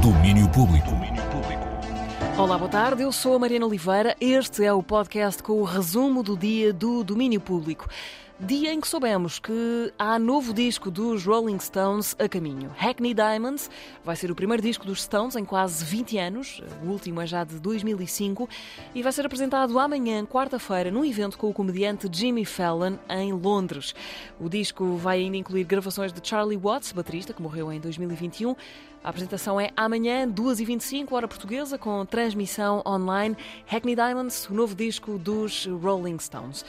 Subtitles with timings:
[0.00, 0.88] Domínio Público.
[2.38, 3.02] Olá, boa tarde.
[3.02, 4.16] Eu sou a Mariana Oliveira.
[4.18, 7.86] Este é o podcast com o resumo do dia do domínio público.
[8.40, 12.68] Dia em que soubemos que há novo disco dos Rolling Stones a caminho.
[12.76, 13.70] Hackney Diamonds
[14.04, 17.44] vai ser o primeiro disco dos Stones em quase 20 anos, o último é já
[17.44, 18.48] de 2005,
[18.92, 23.94] e vai ser apresentado amanhã, quarta-feira, num evento com o comediante Jimmy Fallon em Londres.
[24.40, 28.56] O disco vai ainda incluir gravações de Charlie Watts, baterista, que morreu em 2021.
[29.04, 33.36] A apresentação é amanhã, 2h25, hora portuguesa, com transmissão online.
[33.64, 36.64] Hackney Diamonds, o novo disco dos Rolling Stones.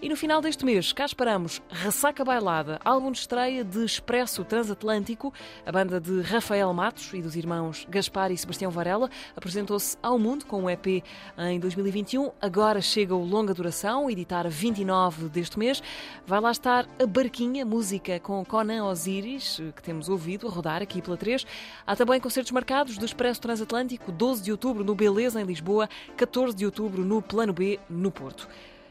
[0.00, 5.34] E no final deste mês, cá esperamos Ressaca Bailada, álbum de estreia de Expresso Transatlântico.
[5.66, 10.46] A banda de Rafael Matos e dos irmãos Gaspar e Sebastião Varela apresentou-se ao mundo
[10.46, 11.02] com um EP
[11.36, 12.30] em 2021.
[12.40, 15.82] Agora chega o longa duração, editar 29 deste mês.
[16.24, 21.02] Vai lá estar a Barquinha, música com Conan Osiris, que temos ouvido a rodar aqui
[21.02, 21.44] pela 3.
[21.84, 26.54] Há também concertos marcados do Expresso Transatlântico, 12 de outubro no Beleza, em Lisboa, 14
[26.54, 28.48] de outubro no Plano B, no Porto.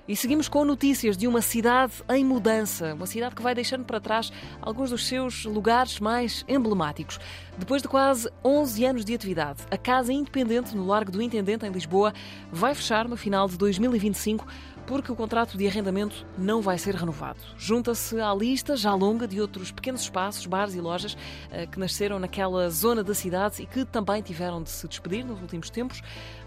[0.07, 3.99] E seguimos com notícias de uma cidade em mudança, uma cidade que vai deixando para
[3.99, 7.19] trás alguns dos seus lugares mais emblemáticos.
[7.57, 11.71] Depois de quase 11 anos de atividade, a Casa Independente no Largo do Intendente, em
[11.71, 12.13] Lisboa,
[12.49, 14.47] vai fechar no final de 2025
[14.87, 17.39] porque o contrato de arrendamento não vai ser renovado.
[17.57, 21.17] Junta-se à lista já longa de outros pequenos espaços, bares e lojas
[21.51, 25.41] eh, que nasceram naquela zona da cidade e que também tiveram de se despedir nos
[25.41, 26.01] últimos tempos.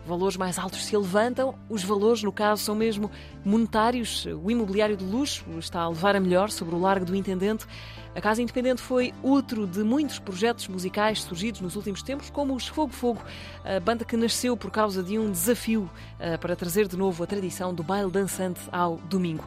[0.06, 3.10] Valores mais altos se levantam, os valores, no caso, são mesmo
[3.44, 4.26] monetários.
[4.42, 7.66] O imobiliário de luxo está a levar a melhor sobre o Largo do Intendente.
[8.12, 12.66] A Casa Independente foi outro de muitos projetos musicais surgidos nos últimos tempos, como os
[12.66, 13.22] Fogo Fogo,
[13.64, 17.26] a banda que nasceu por causa de um desafio uh, para trazer de novo a
[17.26, 19.44] tradição do baile dançante ao domingo.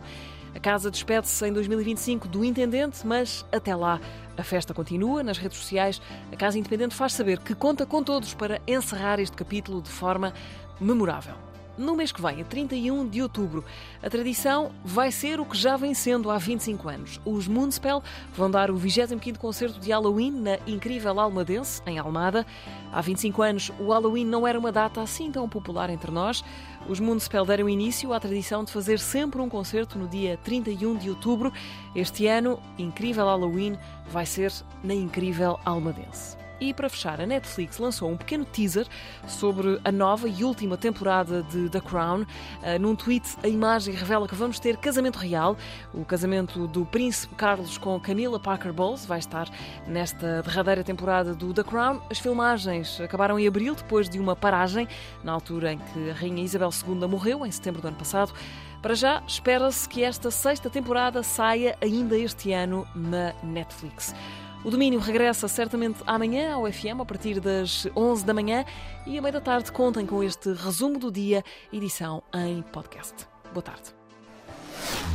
[0.54, 4.00] A casa despede-se em 2025 do Intendente, mas até lá
[4.38, 5.24] a festa continua.
[5.24, 9.36] Nas redes sociais, a Casa Independente faz saber que conta com todos para encerrar este
[9.36, 10.34] capítulo de forma
[10.80, 13.64] memorável no mês que vem, a 31 de outubro.
[14.02, 17.22] A tradição vai ser o que já vem sendo há 25 anos.
[17.26, 18.04] Os Moonspell
[18.36, 22.46] vão dar o 25º concerto de Halloween na incrível Almadense, em Almada.
[22.92, 26.44] Há 25 anos, o Halloween não era uma data assim tão popular entre nós.
[26.88, 31.10] Os Moonspell deram início à tradição de fazer sempre um concerto no dia 31 de
[31.10, 31.52] outubro.
[31.96, 33.78] Este ano, incrível Halloween
[34.10, 34.52] vai ser
[34.84, 36.43] na incrível Almadense.
[36.64, 38.88] E para fechar, a Netflix lançou um pequeno teaser
[39.28, 42.22] sobre a nova e última temporada de The Crown.
[42.22, 45.58] Uh, num tweet, a imagem revela que vamos ter casamento real.
[45.94, 49.50] O casamento do Príncipe Carlos com Camila Parker Bowles vai estar
[49.86, 52.00] nesta derradeira temporada do The Crown.
[52.10, 54.88] As filmagens acabaram em abril, depois de uma paragem,
[55.22, 58.34] na altura em que a Rainha Isabel II morreu, em setembro do ano passado.
[58.82, 64.16] Para já, espera-se que esta sexta temporada saia ainda este ano na Netflix.
[64.64, 68.64] O domínio regressa certamente amanhã ao FM a partir das 11 da manhã
[69.06, 73.28] e à meia da tarde contem com este resumo do dia, edição em podcast.
[73.52, 73.94] Boa tarde.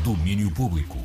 [0.04, 0.98] Domínio Público.